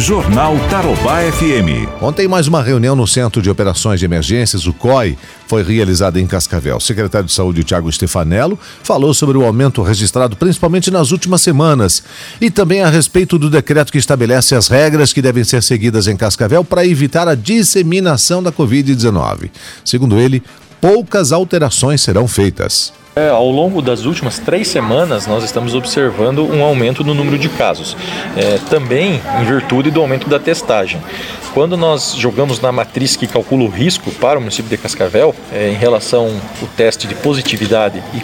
Jornal 0.00 0.56
Tarobá 0.70 1.20
FM. 1.30 1.86
Ontem, 2.00 2.26
mais 2.26 2.48
uma 2.48 2.62
reunião 2.62 2.96
no 2.96 3.06
Centro 3.06 3.42
de 3.42 3.50
Operações 3.50 4.00
de 4.00 4.06
Emergências, 4.06 4.66
o 4.66 4.72
COI, 4.72 5.16
foi 5.46 5.62
realizada 5.62 6.18
em 6.18 6.26
Cascavel. 6.26 6.78
O 6.78 6.80
secretário 6.80 7.26
de 7.26 7.34
Saúde, 7.34 7.62
Tiago 7.62 7.92
Stefanello, 7.92 8.58
falou 8.82 9.12
sobre 9.12 9.36
o 9.36 9.44
aumento 9.44 9.82
registrado 9.82 10.36
principalmente 10.36 10.90
nas 10.90 11.10
últimas 11.12 11.42
semanas 11.42 12.02
e 12.40 12.50
também 12.50 12.82
a 12.82 12.88
respeito 12.88 13.38
do 13.38 13.50
decreto 13.50 13.92
que 13.92 13.98
estabelece 13.98 14.54
as 14.54 14.68
regras 14.68 15.12
que 15.12 15.20
devem 15.20 15.44
ser 15.44 15.62
seguidas 15.62 16.06
em 16.06 16.16
Cascavel 16.16 16.64
para 16.64 16.86
evitar 16.86 17.28
a 17.28 17.34
disseminação 17.34 18.42
da 18.42 18.50
Covid-19. 18.50 19.50
Segundo 19.84 20.18
ele, 20.18 20.42
poucas 20.80 21.32
alterações 21.32 22.00
serão 22.00 22.26
feitas. 22.26 22.92
É, 23.14 23.28
ao 23.28 23.50
longo 23.50 23.82
das 23.82 24.04
últimas 24.04 24.38
três 24.38 24.68
semanas, 24.68 25.26
nós 25.26 25.42
estamos 25.42 25.74
observando 25.74 26.44
um 26.44 26.62
aumento 26.62 27.02
no 27.02 27.12
número 27.12 27.38
de 27.38 27.48
casos, 27.48 27.96
é, 28.36 28.58
também 28.70 29.20
em 29.40 29.44
virtude 29.44 29.90
do 29.90 30.00
aumento 30.00 30.28
da 30.28 30.38
testagem. 30.38 31.00
Quando 31.52 31.76
nós 31.76 32.14
jogamos 32.16 32.60
na 32.60 32.70
matriz 32.70 33.16
que 33.16 33.26
calcula 33.26 33.64
o 33.64 33.68
risco 33.68 34.12
para 34.12 34.38
o 34.38 34.40
município 34.40 34.70
de 34.70 34.78
Cascavel, 34.78 35.34
é, 35.52 35.70
em 35.70 35.74
relação 35.74 36.40
ao 36.62 36.68
teste 36.68 37.08
de 37.08 37.16
positividade 37.16 38.00
e 38.14 38.22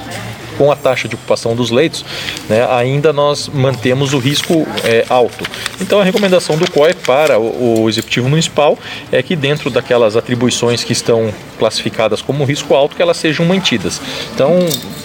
com 0.56 0.70
a 0.70 0.77
taxa 0.77 1.09
de 1.09 1.15
ocupação 1.15 1.55
dos 1.55 1.70
leitos, 1.70 2.05
né, 2.48 2.66
ainda 2.70 3.12
nós 3.12 3.48
mantemos 3.48 4.12
o 4.15 4.19
risco 4.19 4.66
é, 4.84 5.05
alto. 5.09 5.45
Então 5.80 6.01
a 6.01 6.05
recomendação 6.05 6.56
do 6.56 6.70
COE 6.70 6.95
para 6.95 7.38
o, 7.38 7.82
o, 7.82 7.88
Executivo 7.88 8.29
Municipal 8.29 8.79
é 9.12 9.23
que 9.23 9.37
dentro 9.37 9.70
daquelas 9.70 10.16
atribuições 10.16 10.82
que 10.82 10.92
estão 10.92 11.32
classificadas 11.59 12.20
como 12.20 12.45
risco 12.45 12.74
alto, 12.74 12.96
que 12.96 13.02
elas 13.02 13.16
sejam 13.16 13.46
mantidas. 13.46 14.01
Então, 14.34 14.59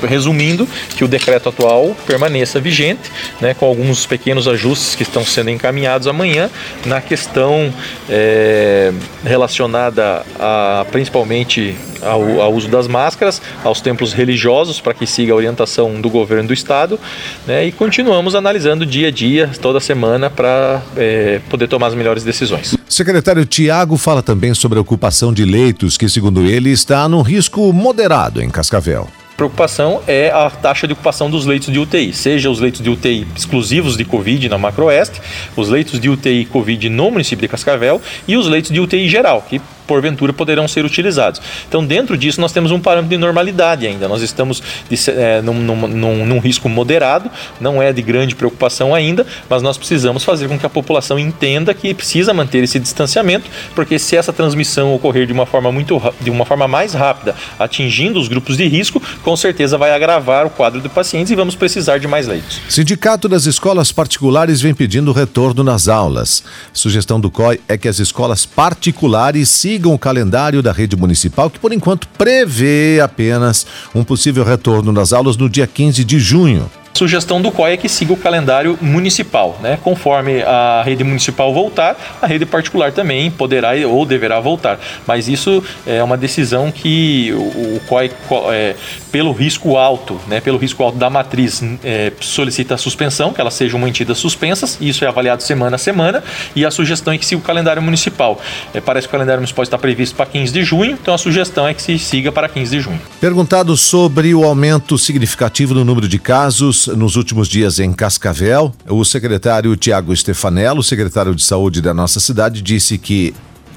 resumindo, 0.03 0.67
que 0.95 1.03
o 1.03 1.07
decreto 1.07 1.49
atual 1.49 1.95
permaneça 2.05 2.59
vigente, 2.59 3.11
né, 3.39 3.53
com 3.53 3.65
alguns 3.65 4.05
pequenos 4.05 4.47
ajustes 4.47 4.95
que 4.95 5.03
estão 5.03 5.23
sendo 5.23 5.49
encaminhados 5.49 6.07
amanhã 6.07 6.49
na 6.85 7.01
questão 7.01 7.73
é, 8.09 8.91
relacionada 9.23 10.25
a 10.39 10.85
principalmente 10.91 11.75
ao, 12.01 12.41
ao, 12.41 12.53
uso 12.53 12.67
das 12.67 12.87
máscaras, 12.87 13.41
aos 13.63 13.81
templos 13.81 14.13
religiosos 14.13 14.79
para 14.79 14.93
que 14.93 15.05
siga 15.05 15.33
a 15.33 15.35
orientação 15.35 15.99
do 16.01 16.09
governo 16.09 16.47
do 16.47 16.53
estado, 16.53 16.99
né, 17.45 17.65
e 17.65 17.71
continuamos 17.71 18.35
analisando 18.35 18.85
dia 18.85 19.07
a 19.07 19.11
dia, 19.11 19.49
toda 19.61 19.79
semana, 19.79 20.29
para 20.29 20.81
é, 20.95 21.39
poder 21.49 21.67
tomar 21.67 21.87
as 21.87 21.95
melhores 21.95 22.23
decisões. 22.23 22.75
Secretário 22.87 23.45
Tiago 23.45 23.97
fala 23.97 24.21
também 24.21 24.53
sobre 24.53 24.77
a 24.77 24.81
ocupação 24.81 25.33
de 25.33 25.45
leitos, 25.45 25.97
que, 25.97 26.09
segundo 26.09 26.45
ele, 26.45 26.71
está 26.71 27.07
no 27.07 27.21
risco 27.21 27.71
moderado 27.71 28.41
em 28.41 28.49
Cascavel 28.49 29.07
preocupação 29.41 30.03
é 30.05 30.29
a 30.29 30.51
taxa 30.51 30.85
de 30.85 30.93
ocupação 30.93 31.27
dos 31.27 31.47
leitos 31.47 31.73
de 31.73 31.79
UTI, 31.79 32.13
seja 32.13 32.47
os 32.47 32.59
leitos 32.59 32.79
de 32.79 32.91
UTI 32.91 33.25
exclusivos 33.35 33.97
de 33.97 34.05
Covid 34.05 34.47
na 34.47 34.57
Macroeste, 34.59 35.19
os 35.55 35.67
leitos 35.67 35.99
de 35.99 36.09
UTI 36.09 36.45
Covid 36.45 36.87
no 36.89 37.09
município 37.09 37.41
de 37.41 37.47
Cascavel 37.47 37.99
e 38.27 38.37
os 38.37 38.45
leitos 38.45 38.69
de 38.69 38.79
UTI 38.79 39.09
geral, 39.09 39.43
que 39.49 39.59
porventura 39.87 40.33
poderão 40.33 40.67
ser 40.67 40.85
utilizados. 40.85 41.41
Então, 41.67 41.85
dentro 41.85 42.17
disso, 42.17 42.39
nós 42.39 42.51
temos 42.51 42.71
um 42.71 42.79
parâmetro 42.79 43.09
de 43.09 43.17
normalidade 43.17 43.85
ainda. 43.87 44.07
Nós 44.07 44.21
estamos 44.21 44.61
de, 44.89 45.11
é, 45.11 45.41
num, 45.41 45.53
num, 45.53 46.25
num, 46.25 46.39
risco 46.39 46.67
moderado, 46.69 47.29
não 47.59 47.81
é 47.81 47.91
de 47.91 48.01
grande 48.01 48.35
preocupação 48.35 48.93
ainda, 48.93 49.25
mas 49.49 49.61
nós 49.61 49.77
precisamos 49.77 50.23
fazer 50.23 50.47
com 50.47 50.57
que 50.57 50.65
a 50.65 50.69
população 50.69 51.19
entenda 51.19 51.73
que 51.73 51.93
precisa 51.93 52.33
manter 52.33 52.63
esse 52.63 52.79
distanciamento, 52.79 53.49
porque 53.75 53.99
se 53.99 54.15
essa 54.15 54.33
transmissão 54.33 54.93
ocorrer 54.93 55.25
de 55.25 55.33
uma 55.33 55.45
forma 55.45 55.71
muito 55.71 56.01
de 56.19 56.29
uma 56.29 56.45
forma 56.45 56.67
mais 56.67 56.93
rápida, 56.93 57.35
atingindo 57.59 58.19
os 58.19 58.27
grupos 58.27 58.57
de 58.57 58.67
risco, 58.67 59.01
com 59.23 59.35
certeza 59.35 59.77
vai 59.77 59.93
agravar 59.93 60.45
o 60.45 60.49
quadro 60.49 60.81
de 60.81 60.89
pacientes 60.89 61.31
e 61.31 61.35
vamos 61.35 61.55
precisar 61.55 61.97
de 61.97 62.07
mais 62.07 62.27
leitos. 62.27 62.61
Sindicato 62.69 63.27
das 63.27 63.45
escolas 63.45 63.91
particulares 63.91 64.61
vem 64.61 64.73
pedindo 64.73 65.11
retorno 65.11 65.63
nas 65.63 65.87
aulas. 65.87 66.43
Sugestão 66.73 67.19
do 67.19 67.29
COI 67.29 67.59
é 67.67 67.77
que 67.77 67.87
as 67.87 67.99
escolas 67.99 68.45
particulares 68.45 69.49
sigam 69.49 69.70
sigam 69.71 69.93
o 69.93 69.97
calendário 69.97 70.61
da 70.61 70.73
rede 70.73 70.97
municipal, 70.97 71.49
que 71.49 71.57
por 71.57 71.71
enquanto 71.71 72.05
prevê 72.17 72.99
apenas 73.01 73.65
um 73.95 74.03
possível 74.03 74.43
retorno 74.43 74.91
das 74.91 75.13
aulas 75.13 75.37
no 75.37 75.49
dia 75.49 75.65
15 75.65 76.03
de 76.03 76.19
junho 76.19 76.69
sugestão 76.93 77.41
do 77.41 77.51
COI 77.51 77.73
é 77.73 77.77
que 77.77 77.89
siga 77.89 78.13
o 78.13 78.17
calendário 78.17 78.77
municipal, 78.81 79.57
né? 79.61 79.77
Conforme 79.83 80.41
a 80.43 80.81
rede 80.83 81.03
municipal 81.03 81.53
voltar, 81.53 81.97
a 82.21 82.27
rede 82.27 82.45
particular 82.45 82.91
também 82.91 83.31
poderá 83.31 83.71
ou 83.87 84.05
deverá 84.05 84.39
voltar. 84.39 84.79
Mas 85.07 85.27
isso 85.27 85.63
é 85.85 86.03
uma 86.03 86.17
decisão 86.17 86.71
que 86.71 87.33
o 87.33 87.79
COI, 87.87 88.11
é, 88.51 88.75
pelo 89.11 89.31
risco 89.31 89.77
alto, 89.77 90.19
né? 90.27 90.41
Pelo 90.41 90.57
risco 90.57 90.83
alto 90.83 90.97
da 90.97 91.09
matriz, 91.09 91.63
é, 91.83 92.11
solicita 92.19 92.75
a 92.75 92.77
suspensão, 92.77 93.33
que 93.33 93.41
elas 93.41 93.53
sejam 93.53 93.79
mantidas 93.79 94.17
suspensas. 94.17 94.77
Isso 94.81 95.05
é 95.05 95.07
avaliado 95.07 95.43
semana 95.43 95.75
a 95.75 95.79
semana. 95.79 96.23
E 96.55 96.65
a 96.65 96.71
sugestão 96.71 97.13
é 97.13 97.17
que 97.17 97.25
siga 97.25 97.39
o 97.39 97.43
calendário 97.43 97.81
municipal. 97.81 98.39
É, 98.73 98.81
parece 98.81 99.07
que 99.07 99.11
o 99.11 99.17
calendário 99.17 99.39
municipal 99.39 99.63
está 99.63 99.77
previsto 99.77 100.15
para 100.15 100.25
15 100.25 100.51
de 100.51 100.63
junho, 100.63 100.91
então 101.01 101.13
a 101.13 101.17
sugestão 101.17 101.67
é 101.67 101.73
que 101.73 101.81
se 101.81 101.97
siga 101.97 102.31
para 102.31 102.47
15 102.49 102.75
de 102.75 102.81
junho. 102.81 103.01
Perguntado 103.19 103.75
sobre 103.77 104.33
o 104.33 104.43
aumento 104.43 104.97
significativo 104.97 105.73
no 105.73 105.85
número 105.85 106.07
de 106.07 106.19
casos 106.19 106.80
nos 106.87 107.15
últimos 107.15 107.47
dias 107.47 107.79
em 107.79 107.91
Cascavel. 107.93 108.73
O 108.87 109.03
secretário 109.03 109.75
Tiago 109.75 110.15
Stefanello, 110.15 110.83
secretário 110.83 111.35
de 111.35 111.43
saúde 111.43 111.81
da 111.81 111.93
nossa 111.93 112.19
cidade, 112.19 112.61
disse 112.61 112.97
que 112.97 113.33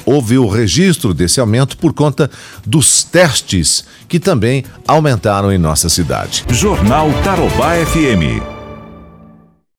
houve 0.07 0.39
o 0.39 0.49
registro 0.49 1.15
desse 1.15 1.41
aumento 1.41 1.77
por 1.77 1.93
conta 1.93 2.31
dos 2.67 3.03
testes 3.03 3.85
que 4.09 4.21
também 4.21 4.65
aumentaram 4.87 5.53
em 5.53 5.59
nossa 5.59 5.89
cidade. 5.89 6.45
Jornal 6.51 7.11
Tarobá 7.23 7.75
FM. 7.87 8.54